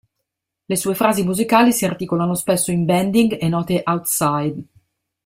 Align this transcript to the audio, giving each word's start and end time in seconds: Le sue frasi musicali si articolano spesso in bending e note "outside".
Le 0.67 0.75
sue 0.75 0.95
frasi 0.95 1.23
musicali 1.23 1.71
si 1.71 1.85
articolano 1.85 2.33
spesso 2.33 2.71
in 2.71 2.85
bending 2.85 3.37
e 3.39 3.47
note 3.49 3.83
"outside". 3.85 4.63